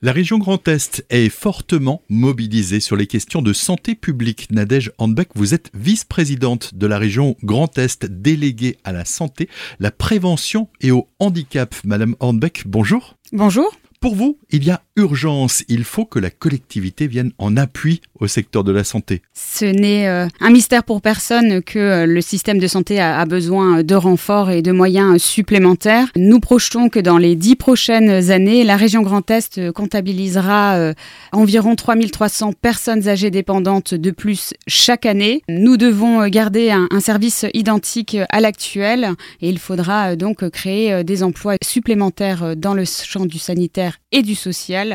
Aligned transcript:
La 0.00 0.12
région 0.12 0.38
Grand 0.38 0.68
Est 0.68 1.04
est 1.10 1.28
fortement 1.28 2.02
mobilisée 2.08 2.78
sur 2.78 2.94
les 2.94 3.08
questions 3.08 3.42
de 3.42 3.52
santé 3.52 3.96
publique. 3.96 4.46
Nadège 4.52 4.92
Handbeck, 4.98 5.30
vous 5.34 5.54
êtes 5.54 5.72
vice-présidente 5.74 6.76
de 6.76 6.86
la 6.86 6.98
région 6.98 7.34
Grand 7.42 7.76
Est, 7.78 8.06
déléguée 8.06 8.76
à 8.84 8.92
la 8.92 9.04
santé, 9.04 9.48
la 9.80 9.90
prévention 9.90 10.68
et 10.80 10.92
au 10.92 11.08
handicap. 11.18 11.74
Madame 11.82 12.14
Handbeck, 12.20 12.62
bonjour. 12.64 13.16
Bonjour. 13.32 13.76
Pour 14.00 14.14
vous, 14.14 14.38
il 14.50 14.62
y 14.62 14.70
a 14.70 14.84
urgence. 14.98 15.64
Il 15.68 15.84
faut 15.84 16.04
que 16.04 16.18
la 16.18 16.30
collectivité 16.30 17.06
vienne 17.06 17.32
en 17.38 17.56
appui 17.56 18.00
au 18.20 18.26
secteur 18.26 18.64
de 18.64 18.72
la 18.72 18.84
santé. 18.84 19.22
Ce 19.32 19.64
n'est 19.64 20.08
euh, 20.08 20.26
un 20.40 20.50
mystère 20.50 20.82
pour 20.82 21.00
personne 21.00 21.62
que 21.62 21.78
euh, 21.78 22.06
le 22.06 22.20
système 22.20 22.58
de 22.58 22.66
santé 22.66 23.00
a, 23.00 23.24
besoin 23.24 23.82
de 23.82 23.94
renforts 23.94 24.50
et 24.50 24.62
de 24.62 24.72
moyens 24.72 25.22
supplémentaires. 25.22 26.08
Nous 26.16 26.40
projetons 26.40 26.88
que 26.88 26.98
dans 26.98 27.18
les 27.18 27.36
dix 27.36 27.56
prochaines 27.56 28.30
années, 28.30 28.64
la 28.64 28.76
région 28.76 29.02
Grand 29.02 29.30
Est 29.30 29.70
comptabilisera 29.72 30.76
euh, 30.76 30.94
environ 31.32 31.76
3300 31.76 32.54
personnes 32.60 33.08
âgées 33.08 33.30
dépendantes 33.30 33.94
de 33.94 34.10
plus 34.10 34.54
chaque 34.66 35.06
année. 35.06 35.42
Nous 35.48 35.76
devons 35.76 36.26
garder 36.28 36.70
un, 36.70 36.88
un 36.90 37.00
service 37.00 37.46
identique 37.54 38.16
à 38.30 38.40
l'actuel 38.40 39.12
et 39.40 39.48
il 39.48 39.58
faudra 39.58 40.16
donc 40.16 40.48
créer 40.50 41.04
des 41.04 41.22
emplois 41.22 41.56
supplémentaires 41.62 42.56
dans 42.56 42.74
le 42.74 42.84
champ 42.84 43.26
du 43.26 43.38
sanitaire 43.38 43.98
et 44.10 44.22
du 44.22 44.34
social. 44.34 44.87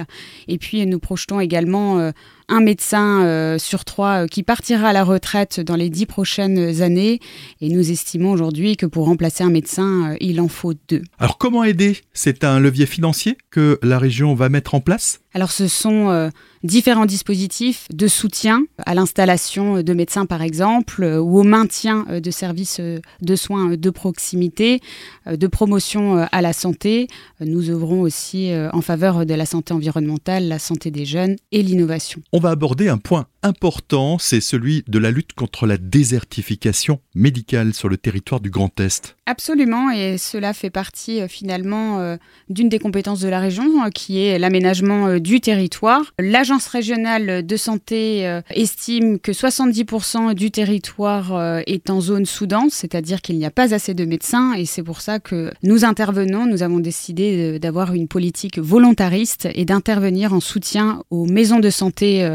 Et 0.48 0.58
puis 0.58 0.86
nous 0.86 1.00
projetons 1.00 1.40
également 1.40 2.00
euh, 2.00 2.12
un 2.54 2.62
médecin 2.62 3.24
euh, 3.24 3.58
sur 3.58 3.84
trois 3.84 4.24
euh, 4.24 4.28
qui 4.28 4.44
partira 4.44 4.90
à 4.90 4.94
la 4.94 5.04
retraite 5.04 5.60
dans 5.60 5.76
les 5.76 5.90
dix 5.90 6.06
prochaines 6.06 6.84
années. 6.84 7.20
Et 7.62 7.70
nous 7.70 7.92
estimons 7.92 8.32
aujourd'hui 8.32 8.78
que 8.78 8.86
pour 8.86 9.06
remplacer 9.06 9.44
un 9.44 9.50
médecin, 9.50 10.16
il 10.22 10.40
en 10.40 10.48
faut 10.48 10.74
deux. 10.88 11.02
Alors 11.18 11.40
comment 11.40 11.64
aider? 11.64 11.98
C'est 12.14 12.44
un 12.44 12.60
levier 12.60 12.86
financier 12.86 13.38
que 13.50 13.80
la 13.82 13.98
région 13.98 14.36
va 14.36 14.50
mettre 14.50 14.76
en 14.76 14.82
place? 14.82 15.22
Alors 15.36 15.52
ce 15.52 15.68
sont 15.68 16.30
différents 16.64 17.08
dispositifs 17.08 17.88
de 17.92 18.08
soutien 18.08 18.66
à 18.86 18.94
l'installation 18.94 19.82
de 19.82 19.94
médecins 19.94 20.28
par 20.28 20.44
exemple, 20.44 21.04
ou 21.04 21.40
au 21.40 21.44
maintien 21.44 22.06
de 22.24 22.32
services 22.32 22.80
de 22.80 23.36
soins 23.36 23.76
de 23.76 23.90
proximité, 23.90 24.80
de 25.26 25.48
promotion 25.48 26.28
à 26.32 26.42
la 26.44 26.54
santé. 26.54 27.08
Nous 27.40 27.72
œuvrons 27.72 28.02
aussi 28.02 28.52
en 28.74 28.82
faveur 28.82 29.26
de 29.26 29.34
la 29.34 29.48
santé 29.48 29.74
environnementale, 29.74 30.48
la 30.48 30.60
santé 30.60 30.92
des 30.92 31.06
jeunes 31.06 31.36
et 31.52 31.64
l'innovation. 31.64 32.22
Va 32.44 32.52
aborder 32.58 32.92
un 32.92 33.00
point 33.00 33.26
important, 33.44 34.18
c'est 34.18 34.42
celui 34.42 34.84
de 34.88 34.98
la 34.98 35.12
lutte 35.12 35.34
contre 35.34 35.68
la 35.68 35.78
désertification 35.78 37.00
médicale 37.14 37.74
sur 37.74 37.90
le 37.90 37.98
territoire 37.98 38.42
du 38.42 38.50
Grand 38.50 38.80
Est. 38.80 39.16
Absolument, 39.26 39.90
et 39.90 40.18
cela 40.18 40.54
fait 40.54 40.70
partie 40.70 41.22
euh, 41.22 41.30
finalement 41.30 42.00
euh, 42.00 42.18
d'une 42.50 42.68
des 42.68 42.80
compétences 42.80 43.22
de 43.22 43.30
la 43.30 43.40
région, 43.40 43.86
euh, 43.86 43.90
qui 43.90 44.22
est 44.22 44.38
l'aménagement 44.38 45.18
du 45.18 45.40
territoire. 45.40 46.14
L'Agence 46.20 46.68
régionale 46.68 47.46
de 47.46 47.58
santé 47.58 48.42
estime 48.50 49.20
que 49.20 49.32
70% 49.32 50.34
du 50.34 50.52
territoire 50.52 51.62
est 51.68 51.90
en 51.90 52.02
zone 52.02 52.26
sous-dense, 52.26 52.74
c'est-à-dire 52.74 53.22
qu'il 53.22 53.38
n'y 53.38 53.46
a 53.46 53.52
pas 53.52 53.74
assez 53.74 53.94
de 53.94 54.06
médecins, 54.06 54.54
et 54.54 54.66
c'est 54.66 54.84
pour 54.84 55.02
ça 55.02 55.20
que 55.20 55.52
nous 55.64 55.86
intervenons, 55.86 56.46
nous 56.46 56.64
avons 56.64 56.80
décidé 56.80 57.60
d'avoir 57.60 57.94
une 57.94 58.08
politique 58.08 58.60
volontariste 58.60 59.48
et 59.54 59.66
d'intervenir 59.66 60.34
en 60.34 60.40
soutien 60.40 61.04
aux 61.10 61.26
maisons 61.26 61.60
de 61.60 61.70
santé 61.70 62.28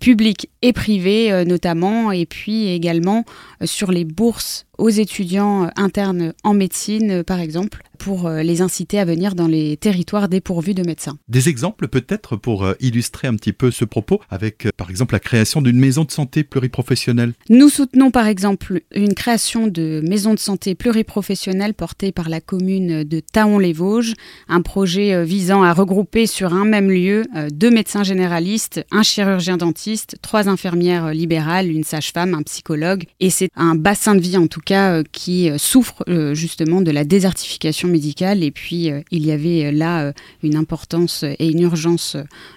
publiques 0.00 0.35
et 0.62 0.72
privées 0.72 1.44
notamment, 1.44 2.12
et 2.12 2.26
puis 2.26 2.68
également 2.68 3.24
sur 3.64 3.90
les 3.90 4.04
bourses 4.04 4.65
aux 4.78 4.88
étudiants 4.88 5.70
internes 5.76 6.32
en 6.44 6.54
médecine, 6.54 7.22
par 7.24 7.40
exemple, 7.40 7.82
pour 7.96 8.26
euh, 8.26 8.42
les 8.42 8.60
inciter 8.60 8.98
à 8.98 9.04
venir 9.04 9.34
dans 9.34 9.48
les 9.48 9.76
territoires 9.76 10.28
dépourvus 10.28 10.74
de 10.74 10.82
médecins. 10.82 11.18
Des 11.28 11.48
exemples 11.48 11.88
peut-être 11.88 12.36
pour 12.36 12.64
euh, 12.64 12.74
illustrer 12.80 13.26
un 13.26 13.34
petit 13.34 13.52
peu 13.52 13.70
ce 13.70 13.84
propos 13.84 14.20
avec 14.30 14.66
euh, 14.66 14.70
par 14.76 14.90
exemple 14.90 15.14
la 15.14 15.20
création 15.20 15.62
d'une 15.62 15.78
maison 15.78 16.04
de 16.04 16.10
santé 16.10 16.44
pluriprofessionnelle 16.44 17.32
Nous 17.48 17.68
soutenons 17.68 18.10
par 18.10 18.26
exemple 18.26 18.80
une 18.94 19.14
création 19.14 19.66
de 19.66 20.02
maison 20.06 20.34
de 20.34 20.38
santé 20.38 20.74
pluriprofessionnelle 20.74 21.74
portée 21.74 22.12
par 22.12 22.28
la 22.28 22.40
commune 22.40 23.04
de 23.04 23.20
Taon-les-Vosges, 23.20 24.14
un 24.48 24.62
projet 24.62 25.24
visant 25.24 25.62
à 25.62 25.72
regrouper 25.72 26.26
sur 26.26 26.52
un 26.54 26.64
même 26.64 26.90
lieu 26.90 27.24
deux 27.52 27.70
médecins 27.70 28.04
généralistes, 28.04 28.84
un 28.90 29.02
chirurgien 29.02 29.56
dentiste, 29.56 30.16
trois 30.22 30.48
infirmières 30.48 31.12
libérales, 31.12 31.70
une 31.70 31.84
sage-femme, 31.84 32.34
un 32.34 32.42
psychologue 32.42 33.04
et 33.20 33.30
c'est 33.30 33.48
un 33.56 33.74
bassin 33.74 34.14
de 34.14 34.20
vie 34.20 34.36
en 34.36 34.46
tout 34.46 34.60
cas 34.66 35.02
qui 35.12 35.50
souffre 35.56 36.04
justement 36.34 36.80
de 36.82 36.90
la 36.90 37.04
désertification 37.04 37.88
médicale. 37.88 38.42
Et 38.42 38.50
puis, 38.50 38.90
euh, 38.90 39.00
il 39.10 39.24
y 39.24 39.32
avait 39.32 39.66
euh, 39.66 39.72
là 39.72 40.02
euh, 40.02 40.12
une 40.42 40.56
importance 40.56 41.24
et 41.24 41.48
une 41.48 41.60
urgence 41.60 42.16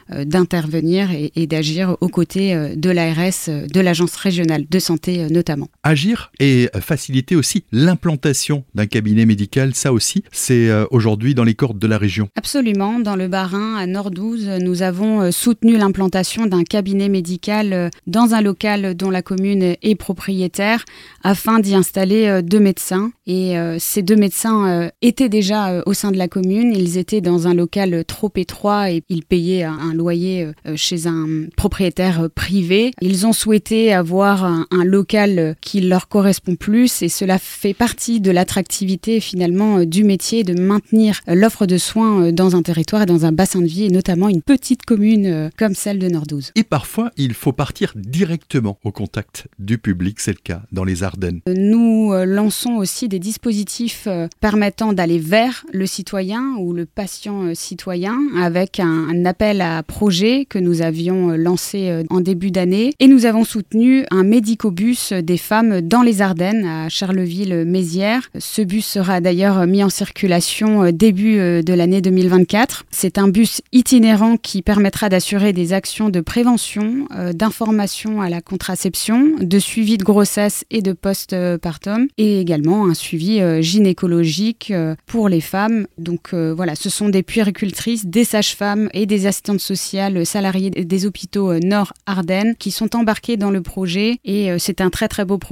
d'intervenir 0.09 1.09
et, 1.11 1.47
d'agir 1.47 1.95
aux 2.01 2.07
côtés 2.07 2.53
de 2.75 2.89
l'ARS, 2.89 3.47
de 3.47 3.79
l'Agence 3.79 4.15
régionale 4.15 4.65
de 4.67 4.79
santé 4.79 5.27
notamment. 5.29 5.67
Agir 5.83 6.31
et 6.39 6.69
faciliter 6.81 7.35
aussi 7.35 7.63
l'implantation 7.71 8.63
d'un 8.75 8.85
cabinet 8.85 9.25
médical, 9.25 9.75
ça 9.75 9.93
aussi, 9.93 10.23
c'est 10.31 10.69
aujourd'hui 10.91 11.35
dans 11.35 11.43
les 11.43 11.53
cordes 11.53 11.79
de 11.79 11.87
la 11.87 11.97
région. 11.97 12.29
Absolument. 12.35 12.99
Dans 12.99 13.15
le 13.15 13.27
Bas-Rhin, 13.27 13.75
à 13.75 13.87
Nord-12, 13.87 14.61
nous 14.61 14.81
avons 14.81 15.31
soutenu 15.31 15.77
l'implantation 15.77 16.47
d'un 16.47 16.63
cabinet 16.63 17.09
médical 17.09 17.89
dans 18.07 18.33
un 18.33 18.41
local 18.41 18.95
dont 18.95 19.09
la 19.09 19.21
commune 19.21 19.75
est 19.81 19.95
propriétaire 19.95 20.83
afin 21.23 21.59
d'y 21.59 21.75
installer 21.75 22.41
deux 22.43 22.59
médecins. 22.59 23.11
Et 23.25 23.55
ces 23.79 24.01
deux 24.01 24.15
médecins 24.15 24.89
étaient 25.01 25.29
déjà 25.29 25.69
euh, 25.69 25.81
au 25.85 25.93
sein 25.93 26.11
de 26.11 26.17
la 26.17 26.27
commune. 26.27 26.73
Ils 26.75 26.97
étaient 26.97 27.21
dans 27.21 27.47
un 27.47 27.53
local 27.53 27.93
euh, 27.93 28.03
trop 28.03 28.31
étroit 28.35 28.91
et 28.91 29.03
ils 29.09 29.23
payaient 29.23 29.63
un, 29.63 29.93
loyer 29.93 30.45
euh, 30.65 30.75
chez 30.75 31.07
un 31.07 31.47
propriétaire 31.55 32.29
privé. 32.33 32.91
Ils 33.01 33.25
ont 33.25 33.33
souhaité 33.33 33.93
avoir 33.93 34.43
un, 34.45 34.65
local 34.83 35.55
qui 35.61 35.78
leur 35.79 36.07
correspond 36.07 36.55
plus 36.55 37.01
et 37.01 37.09
cela 37.09 37.37
fait 37.39 37.73
partie 37.73 38.19
de 38.21 38.31
l'attractivité 38.31 39.19
finalement 39.19 39.83
du 39.85 40.03
métier 40.03 40.43
de 40.43 40.59
maintenir 40.59 41.21
l'offre 41.27 41.65
de 41.65 41.77
soins 41.77 42.31
dans 42.31 42.55
un 42.55 42.61
territoire 42.61 43.03
et 43.03 43.05
dans 43.05 43.25
un 43.25 43.31
bassin 43.31 43.61
de 43.61 43.67
vie 43.67 43.85
et 43.85 43.89
notamment 43.89 44.29
une 44.29 44.41
petite 44.41 44.85
commune 44.85 45.49
comme 45.57 45.75
celle 45.75 45.99
de 45.99 46.07
Nordouze. 46.07 46.51
Et 46.55 46.63
parfois, 46.63 47.11
il 47.17 47.33
faut 47.33 47.53
partir 47.53 47.93
directement 47.95 48.77
au 48.83 48.91
contact 48.91 49.47
du 49.59 49.77
public, 49.77 50.19
c'est 50.19 50.31
le 50.31 50.39
cas 50.43 50.63
dans 50.71 50.83
les 50.83 51.03
Ardennes. 51.03 51.41
Nous 51.47 52.13
lançons 52.25 52.75
aussi 52.75 53.07
des 53.07 53.19
dispositifs 53.19 54.07
permettant 54.39 54.93
d'aller 54.93 55.19
vers 55.19 55.65
le 55.71 55.85
citoyen 55.85 56.55
ou 56.59 56.73
le 56.73 56.85
patient 56.85 57.43
euh, 57.43 57.53
citoyen 57.53 58.17
avec 58.37 58.79
un, 58.79 59.25
appel 59.25 59.61
à 59.61 59.83
projet 59.83 60.45
que 60.45 60.59
nous 60.59 60.81
avions 60.81 61.31
euh, 61.31 61.37
lancé 61.37 61.89
euh, 61.89 62.03
en 62.09 62.21
début 62.21 62.51
d'année. 62.51 62.93
Et 62.99 63.07
nous 63.07 63.25
avons 63.25 63.43
soutenu 63.43 64.05
un 64.11 64.23
médicobus 64.23 65.13
des 65.13 65.37
femmes 65.37 65.58
dans 65.63 66.01
les 66.01 66.21
Ardennes, 66.21 66.65
à 66.65 66.89
Charleville-Mézières. 66.89 68.29
Ce 68.37 68.61
bus 68.61 68.85
sera 68.85 69.21
d'ailleurs 69.21 69.65
mis 69.67 69.83
en 69.83 69.89
circulation 69.89 70.91
début 70.91 71.37
de 71.37 71.73
l'année 71.73 72.01
2024. 72.01 72.85
C'est 72.91 73.17
un 73.17 73.27
bus 73.27 73.61
itinérant 73.71 74.37
qui 74.37 74.61
permettra 74.61 75.09
d'assurer 75.09 75.53
des 75.53 75.73
actions 75.73 76.09
de 76.09 76.21
prévention, 76.21 77.07
d'information 77.33 78.21
à 78.21 78.29
la 78.29 78.41
contraception, 78.41 79.35
de 79.39 79.59
suivi 79.59 79.97
de 79.97 80.03
grossesse 80.03 80.65
et 80.69 80.81
de 80.81 80.93
post-partum, 80.93 82.07
et 82.17 82.39
également 82.39 82.87
un 82.87 82.93
suivi 82.93 83.41
gynécologique 83.61 84.73
pour 85.05 85.29
les 85.29 85.41
femmes. 85.41 85.87
Donc 85.97 86.33
euh, 86.33 86.53
voilà, 86.53 86.75
ce 86.75 86.89
sont 86.89 87.09
des 87.09 87.23
puéricultrices, 87.23 88.05
des 88.05 88.23
sages-femmes 88.23 88.89
et 88.93 89.05
des 89.05 89.25
assistantes 89.27 89.59
sociales 89.59 90.25
salariées 90.25 90.69
des 90.69 91.05
hôpitaux 91.05 91.51
euh, 91.51 91.59
Nord-Ardennes 91.59 92.55
qui 92.57 92.71
sont 92.71 92.95
embarquées 92.95 93.37
dans 93.37 93.51
le 93.51 93.61
projet 93.61 94.19
et 94.25 94.51
euh, 94.51 94.57
c'est 94.59 94.81
un 94.81 94.89
très 94.89 95.07
très 95.07 95.25
beau 95.25 95.37
projet 95.37 95.48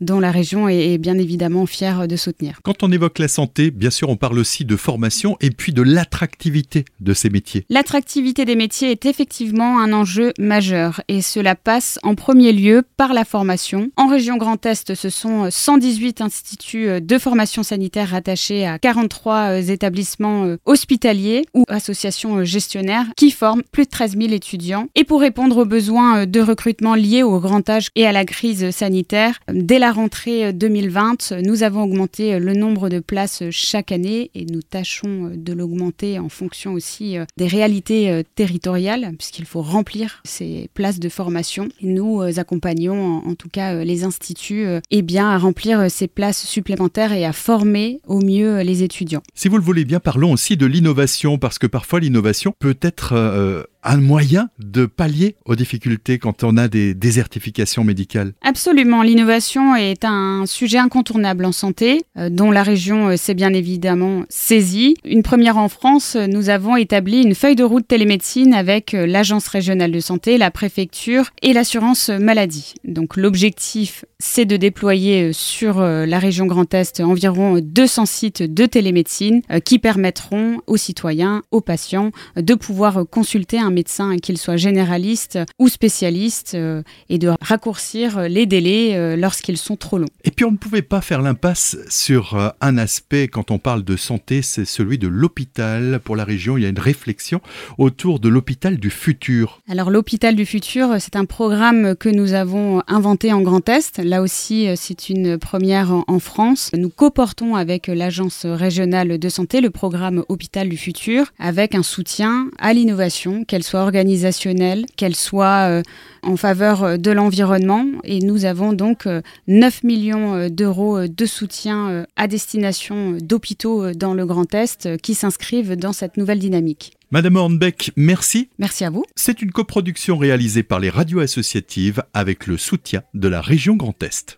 dont 0.00 0.20
la 0.20 0.30
région 0.30 0.68
est, 0.68 0.98
bien 0.98 1.18
évidemment 1.18 1.66
fière 1.66 2.08
de 2.08 2.16
soutenir. 2.16 2.60
Quand 2.62 2.82
on 2.82 2.92
évoque 2.92 3.18
la 3.18 3.28
santé, 3.28 3.70
bien 3.70 3.90
sûr 3.90 4.08
on 4.08 4.16
parle 4.16 4.38
aussi 4.38 4.64
de 4.64 4.76
formation 4.76 5.36
et 5.40 5.50
puis 5.50 5.72
de 5.72 5.82
l'attractivité 5.82 6.84
de 7.00 7.12
ces 7.12 7.30
métiers. 7.30 7.64
L'attractivité 7.68 8.44
des 8.44 8.56
métiers 8.56 8.90
est 8.90 9.06
effectivement 9.06 9.80
un 9.80 9.92
enjeu 9.92 10.32
majeur 10.38 11.02
et 11.08 11.22
cela 11.22 11.54
passe 11.54 11.98
en 12.02 12.14
premier 12.14 12.52
lieu 12.52 12.82
par 12.96 13.12
la 13.12 13.24
formation. 13.24 13.90
En 13.96 14.08
région 14.08 14.36
Grand 14.36 14.64
Est, 14.64 14.94
ce 14.94 15.10
sont 15.10 15.50
118 15.50 16.20
instituts 16.20 17.00
de 17.00 17.18
formation 17.18 17.62
sanitaire 17.62 18.10
rattachés 18.10 18.66
à 18.66 18.78
43 18.78 19.34
euh, 19.34 19.62
établissements 19.62 20.44
euh, 20.44 20.56
hospitaliers 20.64 21.46
ou 21.54 21.64
associations 21.68 22.38
euh, 22.38 22.44
gestionnaires 22.44 23.06
qui 23.16 23.30
forment 23.30 23.62
plus 23.72 23.84
de 23.84 23.90
13 23.90 24.16
000 24.16 24.32
étudiants. 24.32 24.88
Et 24.94 25.04
pour 25.04 25.20
répondre 25.20 25.58
aux 25.58 25.64
besoins 25.64 26.26
de 26.26 26.40
recrutement 26.40 26.94
liés 26.94 27.22
au 27.22 27.40
grand 27.40 27.68
âge 27.68 27.88
et 27.94 28.06
à 28.06 28.12
la 28.12 28.24
crise 28.24 28.70
sanitaire, 28.70 29.17
dès 29.52 29.78
la 29.78 29.92
rentrée 29.92 30.52
2020, 30.52 31.32
nous 31.42 31.62
avons 31.62 31.82
augmenté 31.82 32.38
le 32.38 32.52
nombre 32.52 32.88
de 32.88 33.00
places 33.00 33.42
chaque 33.50 33.92
année 33.92 34.30
et 34.34 34.44
nous 34.44 34.62
tâchons 34.62 35.32
de 35.34 35.52
l'augmenter 35.52 36.18
en 36.18 36.28
fonction 36.28 36.72
aussi 36.72 37.16
des 37.36 37.46
réalités 37.46 38.22
territoriales 38.34 39.14
puisqu'il 39.18 39.44
faut 39.44 39.62
remplir 39.62 40.20
ces 40.24 40.68
places 40.74 41.00
de 41.00 41.08
formation. 41.08 41.68
nous 41.82 42.22
accompagnons 42.38 43.22
en 43.26 43.34
tout 43.34 43.48
cas 43.48 43.82
les 43.84 44.04
instituts 44.04 44.66
bien 45.08 45.30
à 45.30 45.38
remplir 45.38 45.90
ces 45.90 46.06
places 46.06 46.44
supplémentaires 46.44 47.14
et 47.14 47.24
à 47.24 47.32
former 47.32 48.00
au 48.06 48.20
mieux 48.20 48.60
les 48.60 48.82
étudiants. 48.82 49.22
Si 49.34 49.48
vous 49.48 49.56
le 49.56 49.62
voulez 49.62 49.86
bien, 49.86 50.00
parlons 50.00 50.32
aussi 50.32 50.58
de 50.58 50.66
l'innovation, 50.66 51.38
parce 51.38 51.58
que 51.58 51.66
parfois 51.66 51.98
l'innovation 51.98 52.52
peut 52.58 52.76
être 52.82 53.14
euh, 53.14 53.62
un 53.84 53.98
moyen 53.98 54.50
de 54.58 54.86
pallier 54.86 55.36
aux 55.44 55.56
difficultés 55.56 56.18
quand 56.18 56.44
on 56.44 56.56
a 56.56 56.68
des 56.68 56.94
désertifications 56.94 57.84
médicales 57.84 58.32
Absolument, 58.42 59.02
l'innovation 59.02 59.76
est 59.76 60.04
un 60.04 60.44
sujet 60.46 60.78
incontournable 60.78 61.44
en 61.44 61.52
santé, 61.52 62.02
euh, 62.16 62.28
dont 62.28 62.50
la 62.50 62.62
région 62.62 63.08
euh, 63.08 63.16
s'est 63.16 63.34
bien 63.34 63.52
évidemment 63.52 64.24
saisie. 64.28 64.96
Une 65.04 65.22
première 65.22 65.58
en 65.58 65.68
France, 65.68 66.16
nous 66.16 66.50
avons 66.50 66.76
établi 66.76 67.22
une 67.22 67.34
feuille 67.34 67.56
de 67.56 67.64
route 67.64 67.86
télémédecine 67.86 68.54
avec 68.54 68.94
euh, 68.94 69.06
l'Agence 69.06 69.48
régionale 69.48 69.92
de 69.92 70.00
santé, 70.00 70.38
la 70.38 70.50
préfecture 70.50 71.30
et 71.42 71.52
l'assurance 71.52 72.08
maladie. 72.08 72.74
Donc 72.84 73.16
l'objectif, 73.16 74.04
c'est 74.20 74.46
de 74.46 74.56
déployer 74.56 75.32
sur 75.32 75.80
la 75.80 76.18
région 76.18 76.46
Grand 76.46 76.72
Est 76.74 77.00
environ 77.00 77.60
200 77.62 78.06
sites 78.06 78.42
de 78.42 78.66
télémédecine 78.66 79.42
qui 79.64 79.78
permettront 79.78 80.60
aux 80.66 80.76
citoyens, 80.76 81.42
aux 81.50 81.60
patients, 81.60 82.10
de 82.36 82.54
pouvoir 82.54 83.04
consulter 83.10 83.58
un 83.58 83.70
médecin, 83.70 84.16
qu'il 84.16 84.38
soit 84.38 84.56
généraliste 84.56 85.38
ou 85.58 85.68
spécialiste, 85.68 86.54
euh, 86.54 86.82
et 87.08 87.18
de 87.18 87.30
raccourcir 87.40 88.28
les 88.28 88.46
délais 88.46 88.96
euh, 88.96 89.16
lorsqu'ils 89.16 89.56
sont 89.56 89.76
trop 89.76 89.98
longs. 89.98 90.06
Et 90.24 90.30
puis 90.30 90.44
on 90.44 90.50
ne 90.50 90.56
pouvait 90.56 90.82
pas 90.82 91.00
faire 91.00 91.22
l'impasse 91.22 91.76
sur 91.88 92.34
euh, 92.34 92.48
un 92.60 92.78
aspect 92.78 93.28
quand 93.28 93.50
on 93.50 93.58
parle 93.58 93.84
de 93.84 93.96
santé, 93.96 94.42
c'est 94.42 94.64
celui 94.64 94.98
de 94.98 95.08
l'hôpital. 95.08 96.00
Pour 96.04 96.16
la 96.16 96.24
région, 96.24 96.56
il 96.56 96.62
y 96.62 96.66
a 96.66 96.68
une 96.68 96.78
réflexion 96.78 97.40
autour 97.78 98.20
de 98.20 98.28
l'hôpital 98.28 98.76
du 98.78 98.90
futur. 98.90 99.60
Alors 99.68 99.90
l'hôpital 99.90 100.36
du 100.36 100.46
futur, 100.46 100.96
c'est 100.98 101.16
un 101.16 101.24
programme 101.24 101.94
que 101.96 102.08
nous 102.08 102.34
avons 102.34 102.82
inventé 102.86 103.32
en 103.32 103.40
Grand 103.40 103.66
Est. 103.68 103.98
Là 104.08 104.22
aussi, 104.22 104.66
c'est 104.76 105.10
une 105.10 105.36
première 105.36 105.92
en 106.06 106.18
France. 106.18 106.70
Nous 106.74 106.88
coportons 106.88 107.56
avec 107.56 107.88
l'Agence 107.88 108.46
régionale 108.46 109.18
de 109.18 109.28
santé 109.28 109.60
le 109.60 109.68
programme 109.68 110.24
Hôpital 110.30 110.70
du 110.70 110.78
futur 110.78 111.26
avec 111.38 111.74
un 111.74 111.82
soutien 111.82 112.48
à 112.58 112.72
l'innovation, 112.72 113.44
qu'elle 113.44 113.62
soit 113.62 113.82
organisationnelle, 113.82 114.86
qu'elle 114.96 115.14
soit 115.14 115.68
euh, 115.68 115.82
en 116.22 116.38
faveur 116.38 116.84
euh, 116.84 116.96
de 116.96 117.10
l'environnement. 117.10 117.84
Et 118.04 118.20
nous 118.20 118.46
avons 118.46 118.72
donc 118.72 119.04
9 119.04 119.16
euh, 119.46 119.86
millions 119.86 120.48
d'euros 120.48 121.06
de 121.06 121.26
soutien 121.26 122.06
à 122.16 122.28
destination 122.28 123.18
d'hôpitaux 123.20 123.92
dans 123.92 124.14
le 124.14 124.24
Grand 124.24 124.54
Est 124.54 124.96
qui 125.02 125.12
s'inscrivent 125.12 125.76
dans 125.76 125.92
cette 125.92 126.16
nouvelle 126.16 126.38
dynamique. 126.38 126.97
Madame 127.10 127.36
Hornbeck, 127.36 127.90
merci. 127.96 128.50
Merci 128.58 128.84
à 128.84 128.90
vous. 128.90 129.02
C'est 129.16 129.40
une 129.40 129.50
coproduction 129.50 130.18
réalisée 130.18 130.62
par 130.62 130.78
les 130.78 130.90
radios 130.90 131.20
associatives 131.20 132.02
avec 132.12 132.46
le 132.46 132.58
soutien 132.58 133.02
de 133.14 133.28
la 133.28 133.40
région 133.40 133.76
Grand 133.76 134.02
Est. 134.02 134.36